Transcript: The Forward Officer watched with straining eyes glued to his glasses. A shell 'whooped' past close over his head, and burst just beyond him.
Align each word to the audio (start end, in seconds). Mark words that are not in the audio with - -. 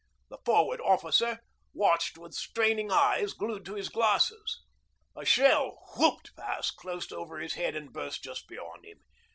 The 0.29 0.39
Forward 0.47 0.81
Officer 0.83 1.41
watched 1.75 2.17
with 2.17 2.33
straining 2.33 2.91
eyes 2.91 3.33
glued 3.33 3.65
to 3.65 3.75
his 3.75 3.87
glasses. 3.87 4.63
A 5.15 5.23
shell 5.25 5.77
'whooped' 5.95 6.35
past 6.35 6.75
close 6.75 7.11
over 7.11 7.37
his 7.37 7.53
head, 7.53 7.75
and 7.75 7.93
burst 7.93 8.23
just 8.23 8.47
beyond 8.47 8.83
him. 8.83 8.97